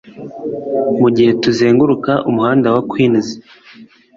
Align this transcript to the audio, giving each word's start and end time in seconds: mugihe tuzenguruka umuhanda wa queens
mugihe 0.99 1.31
tuzenguruka 1.43 2.11
umuhanda 2.29 2.67
wa 2.75 2.81
queens 2.91 3.27